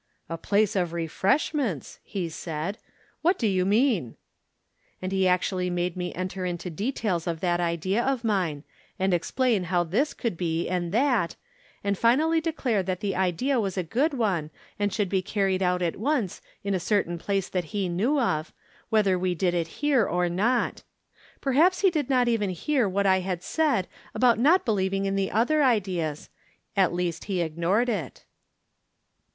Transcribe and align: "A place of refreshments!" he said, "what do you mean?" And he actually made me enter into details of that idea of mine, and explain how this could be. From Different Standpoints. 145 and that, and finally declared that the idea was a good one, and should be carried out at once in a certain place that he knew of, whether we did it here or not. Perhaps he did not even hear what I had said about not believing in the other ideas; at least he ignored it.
"A 0.29 0.35
place 0.39 0.75
of 0.75 0.93
refreshments!" 0.93 1.99
he 2.01 2.27
said, 2.27 2.79
"what 3.21 3.37
do 3.37 3.45
you 3.45 3.65
mean?" 3.65 4.15
And 4.99 5.11
he 5.11 5.27
actually 5.27 5.69
made 5.69 5.95
me 5.95 6.11
enter 6.15 6.43
into 6.43 6.71
details 6.71 7.27
of 7.27 7.39
that 7.41 7.59
idea 7.59 8.03
of 8.03 8.23
mine, 8.23 8.63
and 8.97 9.13
explain 9.13 9.65
how 9.65 9.83
this 9.83 10.15
could 10.15 10.37
be. 10.37 10.67
From 10.67 10.89
Different 10.89 10.93
Standpoints. 10.95 11.35
145 11.83 11.83
and 11.83 11.93
that, 11.93 12.09
and 12.09 12.19
finally 12.19 12.41
declared 12.41 12.85
that 12.87 13.01
the 13.01 13.15
idea 13.15 13.59
was 13.59 13.77
a 13.77 13.83
good 13.83 14.15
one, 14.15 14.49
and 14.79 14.91
should 14.91 15.07
be 15.07 15.21
carried 15.21 15.61
out 15.61 15.83
at 15.83 15.97
once 15.97 16.41
in 16.63 16.73
a 16.73 16.79
certain 16.79 17.19
place 17.19 17.47
that 17.47 17.65
he 17.65 17.87
knew 17.87 18.19
of, 18.19 18.51
whether 18.89 19.19
we 19.19 19.35
did 19.35 19.53
it 19.53 19.67
here 19.83 20.07
or 20.07 20.27
not. 20.27 20.81
Perhaps 21.41 21.81
he 21.81 21.91
did 21.91 22.09
not 22.09 22.27
even 22.27 22.49
hear 22.49 22.89
what 22.89 23.05
I 23.05 23.19
had 23.19 23.43
said 23.43 23.87
about 24.15 24.39
not 24.39 24.65
believing 24.65 25.05
in 25.05 25.15
the 25.15 25.29
other 25.29 25.61
ideas; 25.61 26.29
at 26.75 26.91
least 26.91 27.25
he 27.25 27.41
ignored 27.41 27.87
it. 27.87 28.25